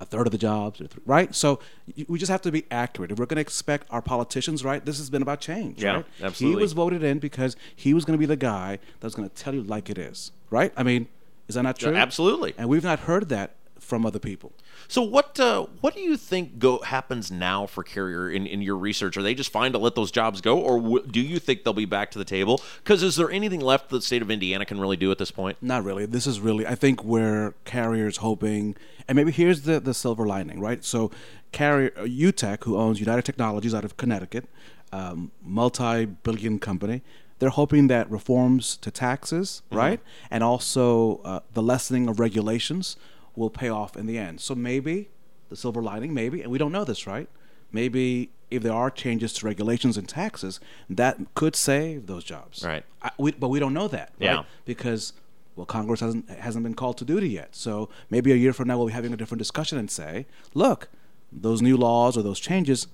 [0.00, 1.32] a third of the jobs, or th- right?
[1.34, 1.60] So
[2.08, 3.12] we just have to be accurate.
[3.12, 6.04] If we're going to expect our politicians, right, this has been about change, Yeah, right?
[6.20, 6.58] absolutely.
[6.58, 9.34] He was voted in because he was going to be the guy that's going to
[9.34, 10.72] tell you like it is, right?
[10.76, 11.06] I mean,
[11.52, 11.94] is that not true?
[11.94, 12.54] absolutely.
[12.56, 14.52] And we've not heard that from other people.
[14.88, 18.76] So what uh, what do you think go happens now for Carrier in, in your
[18.76, 19.16] research?
[19.16, 21.72] Are they just fine to let those jobs go, or w- do you think they'll
[21.72, 22.62] be back to the table?
[22.78, 25.58] Because is there anything left the state of Indiana can really do at this point?
[25.60, 26.06] Not really.
[26.06, 30.60] This is really, I think, where Carrier's hoping, and maybe here's the, the silver lining,
[30.60, 30.82] right?
[30.84, 31.10] So,
[31.52, 34.48] Carrier, uh, UTEC, who owns United Technologies out of Connecticut,
[34.92, 37.02] um, multi billion company,
[37.42, 39.98] they're hoping that reforms to taxes, right?
[40.30, 42.96] And also uh, the lessening of regulations
[43.34, 44.40] will pay off in the end.
[44.40, 45.08] So, maybe
[45.48, 47.28] the silver lining, maybe, and we don't know this, right?
[47.72, 52.62] Maybe if there are changes to regulations and taxes, that could save those jobs.
[52.64, 52.84] Right.
[53.02, 54.46] I, we, but we don't know that, right?
[54.64, 55.12] Because
[55.56, 57.56] well, Congress hasn't hasn't been called to duty yet.
[57.56, 60.90] So maybe a year from now we'll be having a different discussion and say, look,
[61.32, 62.86] those new laws or those changes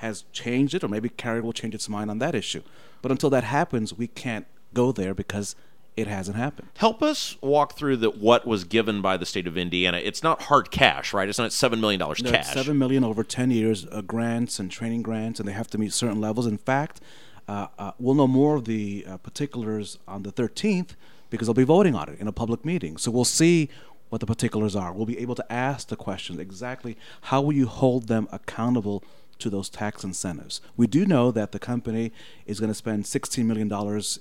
[0.00, 2.62] has changed it, or maybe Carrier will change its mind on that issue.
[3.02, 5.54] But until that happens, we can't go there because
[5.96, 6.68] it hasn't happened.
[6.78, 10.00] Help us walk through the, what was given by the state of Indiana.
[10.02, 11.28] It's not hard cash, right?
[11.28, 12.54] It's not seven million dollars No, it's cash.
[12.54, 15.92] Seven million over ten years, uh, grants and training grants, and they have to meet
[15.92, 16.46] certain levels.
[16.46, 17.00] In fact,
[17.46, 20.90] uh, uh, we'll know more of the uh, particulars on the 13th
[21.30, 22.96] because they'll be voting on it in a public meeting.
[22.96, 23.68] So we'll see
[24.08, 24.92] what the particulars are.
[24.92, 29.02] We'll be able to ask the questions exactly how will you hold them accountable
[29.40, 30.60] to those tax incentives.
[30.76, 32.12] We do know that the company
[32.46, 33.70] is going to spend $16 million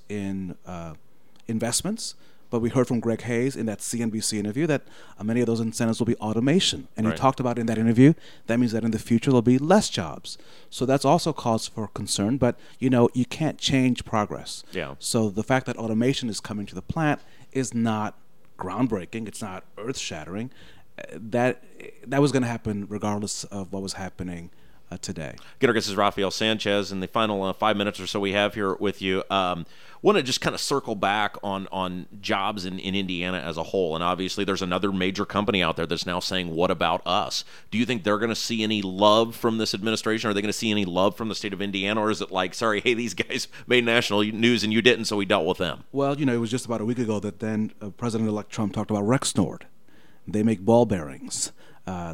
[0.09, 0.93] in uh,
[1.47, 2.15] investments.
[2.51, 4.81] But we heard from Greg Hayes in that CNBC interview that
[5.19, 6.87] uh, many of those incentives will be automation.
[6.97, 7.13] And Right.
[7.15, 8.15] he talked about in that interview
[8.47, 10.39] that means that in the future there'll be less jobs.
[10.71, 12.37] So that's also cause for concern.
[12.37, 14.63] But you know you can't change progress.
[14.71, 14.95] Yeah.
[14.97, 18.17] So the fact that automation is coming to the plant is not
[18.57, 19.27] groundbreaking.
[19.27, 20.49] It's not earth shattering.
[21.13, 21.63] That
[22.07, 24.49] that was going to happen regardless of what was happening
[24.91, 25.35] uh, today.
[25.59, 26.91] Get our guest is Rafael Sanchez.
[26.91, 29.65] In the final uh, five minutes or so we have here with you, um,
[30.01, 33.63] want to just kind of circle back on on jobs in, in Indiana as a
[33.63, 33.95] whole.
[33.95, 37.77] And obviously, there's another major company out there that's now saying, "What about us?" Do
[37.77, 40.29] you think they're going to see any love from this administration?
[40.29, 42.31] Are they going to see any love from the state of Indiana, or is it
[42.31, 45.57] like, "Sorry, hey, these guys made national news and you didn't, so we dealt with
[45.57, 45.83] them"?
[45.91, 48.73] Well, you know, it was just about a week ago that then uh, President-elect Trump
[48.73, 49.63] talked about Rexnord.
[50.27, 51.51] They make ball bearings.
[51.87, 52.13] Uh,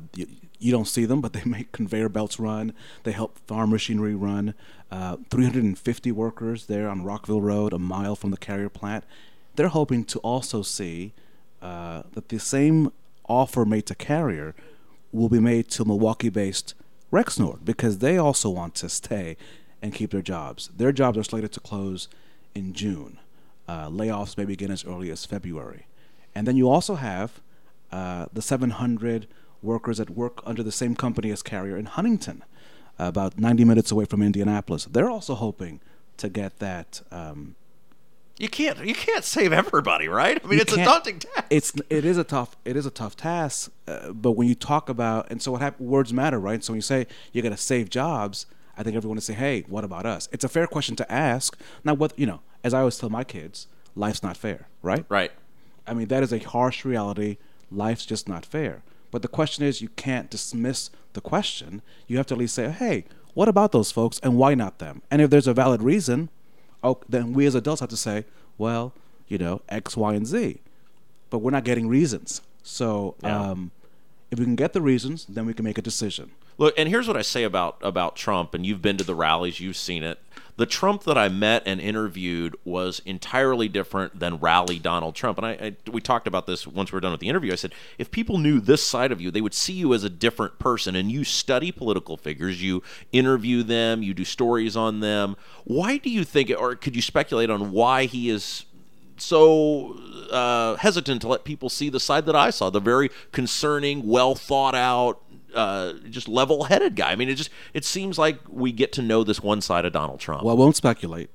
[0.65, 2.73] you, don't see them, but they make conveyor belts run.
[3.03, 4.53] They help farm machinery run.
[4.91, 9.03] Uh, 350 workers there on Rockville Road, a mile from the carrier plant.
[9.55, 11.13] They're hoping to also see
[11.61, 12.91] uh, that the same
[13.27, 14.53] offer made to Carrier
[15.11, 16.73] will be made to Milwaukee-based
[17.11, 19.37] Rexnord because they also want to stay
[19.81, 20.69] and keep their jobs.
[20.75, 22.07] Their jobs are slated to close
[22.53, 23.17] in June.
[23.67, 25.87] Uh, layoffs may begin as early as February.
[26.35, 27.41] And then you also have
[27.91, 29.27] uh, the 700
[29.61, 32.43] workers that work under the same company as Carrier in Huntington,
[32.99, 34.85] about 90 minutes away from Indianapolis.
[34.85, 35.79] They're also hoping
[36.17, 37.01] to get that.
[37.11, 37.55] Um,
[38.37, 40.39] You can't you can't save everybody, right?
[40.43, 41.45] I mean, it's a daunting task.
[41.49, 44.89] It's it is a tough it is a tough task, uh, but when you talk
[44.89, 46.61] about and so what hap- words matter, right?
[46.63, 48.45] So when you say you're going to save jobs,
[48.77, 51.57] I think everyone will say, "Hey, what about us?" It's a fair question to ask.
[51.85, 55.05] Now, what you know, as I always tell my kids, life's not fair, right?
[55.07, 55.31] right.
[55.87, 57.37] I mean, that is a harsh reality.
[57.71, 58.83] Life's just not fair.
[59.15, 61.81] But the question is, you can't dismiss the question.
[62.05, 65.03] You have to at least say, hey, what about those folks and why not them?
[65.09, 66.27] And if there's a valid reason,
[66.83, 68.25] oh, then we as adults have to say,
[68.57, 68.91] well,
[69.29, 70.59] you know, X, Y, and Z.
[71.29, 72.41] But we're not getting reasons.
[72.61, 73.51] So Yeah.
[73.51, 73.71] um,
[74.31, 76.31] if we can get the reasons, then we can make a decision.
[76.57, 79.61] Look, and here's what I say about about Trump, and you've been to the rallies,
[79.61, 80.19] you've seen it.
[80.57, 85.37] The Trump that I met and interviewed was entirely different than rally Donald Trump.
[85.37, 87.51] And I, I we talked about this once we were done with the interview.
[87.51, 90.09] I said if people knew this side of you, they would see you as a
[90.09, 90.95] different person.
[90.95, 95.35] And you study political figures, you interview them, you do stories on them.
[95.65, 98.65] Why do you think, or could you speculate on why he is
[99.17, 99.97] so
[100.31, 104.35] uh, hesitant to let people see the side that I saw, the very concerning, well
[104.35, 105.21] thought out,
[105.55, 107.11] uh, just level headed guy.
[107.11, 109.93] I mean, it just it seems like we get to know this one side of
[109.93, 110.43] Donald Trump.
[110.43, 111.29] Well, I won't speculate,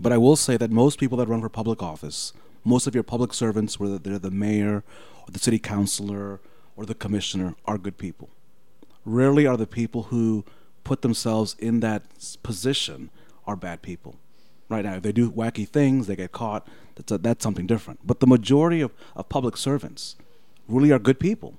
[0.00, 2.32] but I will say that most people that run for public office,
[2.64, 4.82] most of your public servants, whether they're the mayor
[5.22, 6.40] or the city councilor
[6.76, 8.30] or the commissioner, are good people.
[9.04, 10.44] Rarely are the people who
[10.82, 12.02] put themselves in that
[12.42, 13.10] position
[13.46, 14.16] are bad people.
[14.68, 16.66] Right now, if they do wacky things, they get caught.
[16.96, 18.00] That's a, that's something different.
[18.04, 20.16] But the majority of, of public servants
[20.68, 21.54] really are good people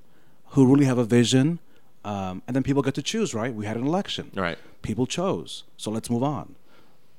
[0.52, 1.60] who really have a vision.
[2.08, 3.54] Um, and then people get to choose, right?
[3.54, 4.58] We had an election Right.
[4.82, 5.64] people chose.
[5.76, 6.56] So let's move on.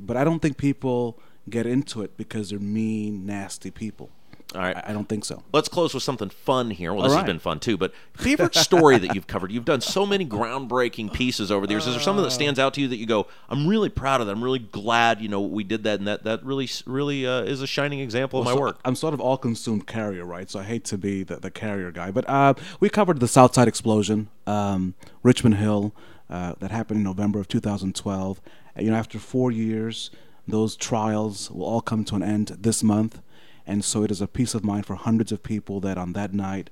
[0.00, 1.18] But I don't think people
[1.56, 4.08] get into it because they're mean, nasty people.
[4.54, 4.76] All right.
[4.76, 5.42] I, I don't think so.
[5.52, 6.94] Let's close with something fun here.
[6.94, 7.76] Well, this All has been fun too.
[7.76, 9.52] But favorite story that you've covered?
[9.52, 11.86] You've done so many groundbreaking pieces over the years.
[11.86, 14.26] Is there something that stands out to you that you go, "I'm really proud of
[14.26, 14.32] that.
[14.32, 17.60] I'm really glad you know we did that, and that that really really uh, is
[17.60, 20.48] a shining example of my So work." I'm sort of all consumed carrier, right?
[20.48, 22.10] So I hate to be the, the carrier guy.
[22.10, 25.94] But uh, we covered the Southside explosion, um, Richmond Hill,
[26.30, 28.40] uh, that happened in November of 2012.
[28.78, 30.10] You know, after four years,
[30.46, 33.20] those trials will all come to an end this month.
[33.68, 36.32] And so it is a peace of mind for hundreds of people that on that
[36.32, 36.70] night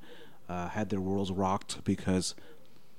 [0.48, 2.34] uh, had their worlds rocked because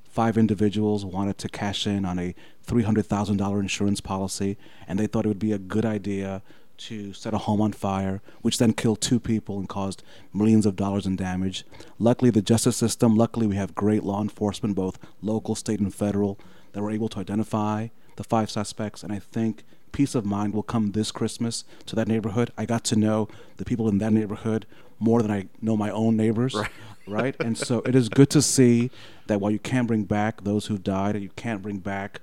[0.07, 2.35] five individuals wanted to cash in on a
[2.67, 4.55] $300,000 insurance policy,
[4.87, 6.43] and they thought it would be a good idea
[6.77, 10.75] to set a home on fire, which then killed two people and caused millions of
[10.75, 11.65] dollars in damage.
[11.97, 16.39] Luckily, the justice system, luckily, we have great law enforcement, both local, state, and federal,
[16.73, 20.63] that were able to identify the five suspects, and I think peace of mind will
[20.63, 22.51] come this Christmas to that neighborhood.
[22.57, 24.65] I got to know the people in that neighborhood
[24.99, 26.69] more than I know my own neighbors Right.
[27.07, 27.35] right?
[27.39, 28.91] And so it is good to see
[29.27, 32.21] that while you can't bring back those who died, and you can't bring back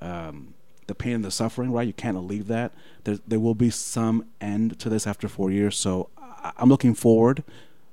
[0.00, 0.54] um,
[0.86, 1.86] the pain and the suffering, right?
[1.86, 2.72] You can't alleviate that.
[3.04, 5.76] There, there will be some end to this after four years.
[5.76, 7.42] So I, I'm looking forward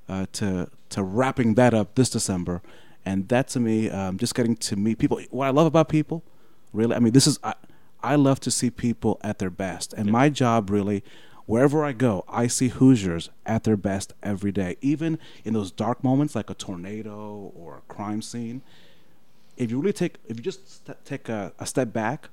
[0.08, 2.60] uh, to to wrapping that up this December,
[3.04, 5.20] and that to me, um, just getting to meet people.
[5.30, 6.22] What I love about people,
[6.72, 7.54] really, I mean, this is I,
[8.02, 9.92] I love to see people at their best.
[9.92, 11.04] And my job really,
[11.46, 14.76] wherever I go, I see Hoosiers at their best every day.
[14.80, 18.62] Even in those dark moments like a tornado or a crime scene,
[19.56, 22.28] if you really take, if you just st- take a, a step back,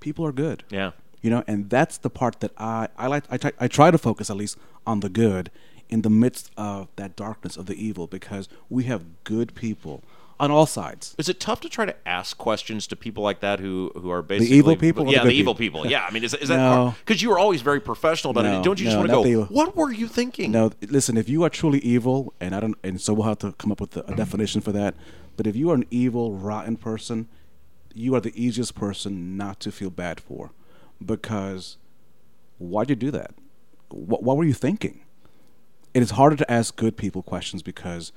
[0.00, 0.64] people are good.
[0.70, 0.92] Yeah.
[1.22, 3.24] You know, and that's the part that I, I like.
[3.30, 5.50] I, try- I try to focus at least on the good
[5.88, 10.02] in the midst of that darkness of the evil because we have good people
[10.40, 11.14] on all sides.
[11.18, 14.22] Is it tough to try to ask questions to people like that who who are
[14.22, 15.82] basically the evil people or the Yeah, the evil people?
[15.82, 15.90] people.
[15.90, 16.94] Yeah, I mean, is, is that No.
[17.04, 18.64] Because you were always very professional about No, it.
[18.64, 19.44] Don't you just no, want to go?
[19.44, 20.50] What were you thinking?
[20.50, 21.16] No, listen.
[21.16, 23.80] If you are truly evil, and I don't, and so we'll have to come up
[23.80, 24.94] with a, a definition for that.
[25.36, 27.28] But if you are an evil, rotten person,
[27.92, 30.52] you are the easiest person not to feel bad for,
[31.04, 31.76] because
[32.58, 33.34] why'd you do that?
[33.90, 35.00] What, what were you thinking?
[35.92, 38.10] It is harder to ask good people questions because,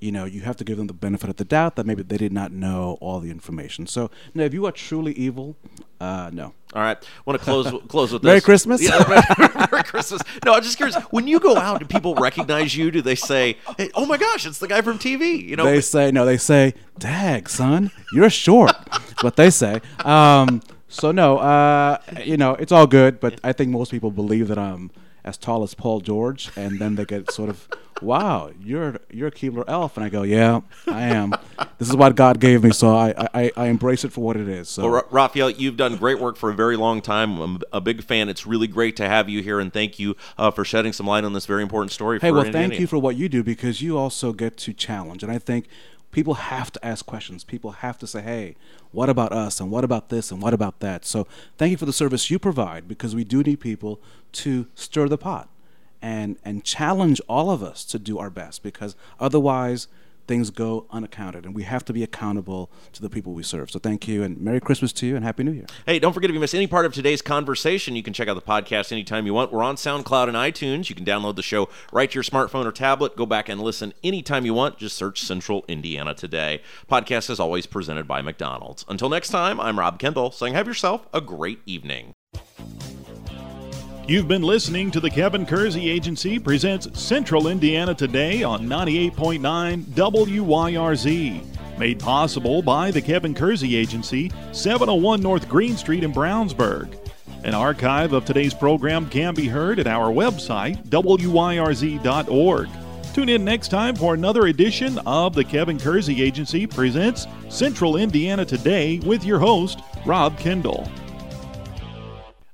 [0.00, 2.16] you know, you have to give them the benefit of the doubt that maybe they
[2.16, 3.86] did not know all the information.
[3.86, 5.56] So, no, if you are truly evil,
[6.00, 6.54] uh, no.
[6.74, 8.28] All right, I want to close close with this.
[8.28, 8.82] Merry Christmas.
[8.82, 10.22] Yeah, Merry, Merry Christmas.
[10.44, 10.96] No, I'm just curious.
[11.10, 12.90] When you go out, do people recognize you?
[12.90, 15.42] Do they say, hey, "Oh my gosh, it's the guy from TV"?
[15.42, 16.24] You know, they say no.
[16.24, 18.72] They say, "Dag, son, you're short."
[19.22, 19.80] What they say.
[20.04, 23.20] Um, so no, uh, you know, it's all good.
[23.20, 24.90] But I think most people believe that I'm
[25.24, 27.68] as tall as Paul George, and then they get sort of,
[28.02, 31.34] "Wow, you're you're a Keebler elf," and I go, "Yeah, I am.
[31.78, 34.48] This is what God gave me, so I I, I embrace it for what it
[34.48, 34.82] is." So.
[34.82, 37.40] Well, Ra- Rafael, you've done great work for a very long time.
[37.40, 38.28] I'm a big fan.
[38.28, 41.24] It's really great to have you here, and thank you uh, for shedding some light
[41.24, 42.18] on this very important story.
[42.18, 42.68] Hey, for well, Indiana.
[42.68, 45.22] thank you for what you do because you also get to challenge.
[45.22, 45.66] And I think
[46.10, 47.44] people have to ask questions.
[47.44, 48.56] People have to say, hey,
[48.90, 49.60] what about us?
[49.60, 50.30] And what about this?
[50.30, 51.04] And what about that?
[51.04, 54.00] So thank you for the service you provide because we do need people
[54.32, 55.48] to stir the pot
[56.02, 59.86] and, and challenge all of us to do our best because otherwise
[60.30, 61.44] things go unaccounted.
[61.44, 63.68] And we have to be accountable to the people we serve.
[63.68, 64.22] So thank you.
[64.22, 65.66] And Merry Christmas to you and Happy New Year.
[65.86, 68.34] Hey, don't forget if you miss any part of today's conversation, you can check out
[68.34, 69.50] the podcast anytime you want.
[69.50, 70.88] We're on SoundCloud and iTunes.
[70.88, 73.16] You can download the show right to your smartphone or tablet.
[73.16, 74.78] Go back and listen anytime you want.
[74.78, 76.62] Just search Central Indiana Today.
[76.88, 78.84] Podcast is always presented by McDonald's.
[78.88, 82.14] Until next time, I'm Rob Kendall saying have yourself a great evening.
[84.10, 91.78] You've been listening to the Kevin Kersey Agency presents Central Indiana Today on 98.9 WYRZ.
[91.78, 96.98] Made possible by the Kevin Kersey Agency, 701 North Green Street in Brownsburg.
[97.44, 102.68] An archive of today's program can be heard at our website, wyrz.org.
[103.14, 108.44] Tune in next time for another edition of the Kevin Kersey Agency presents Central Indiana
[108.44, 110.90] Today with your host, Rob Kendall.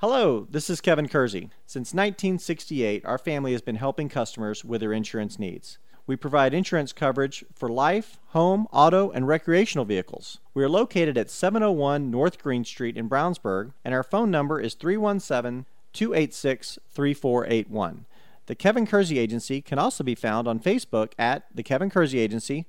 [0.00, 1.50] Hello, this is Kevin Kersey.
[1.66, 5.78] Since 1968, our family has been helping customers with their insurance needs.
[6.06, 10.38] We provide insurance coverage for life, home, auto, and recreational vehicles.
[10.54, 14.74] We are located at 701 North Green Street in Brownsburg, and our phone number is
[14.74, 18.06] 317 286 3481.
[18.46, 22.66] The Kevin Kersey Agency can also be found on Facebook at The Kevin Kersey Agency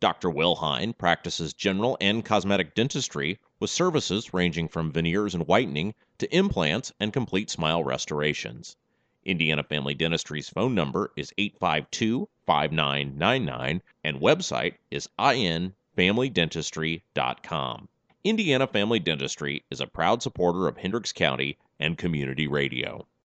[0.00, 0.30] Dr.
[0.30, 6.34] Will Hine practices general and cosmetic dentistry with services ranging from veneers and whitening to
[6.34, 8.76] implants and complete smile restorations.
[9.24, 17.88] Indiana Family Dentistry's phone number is 852 5999 and website is infamilydentistry.com.
[18.24, 23.06] Indiana Family Dentistry is a proud supporter of Hendricks County and community radio.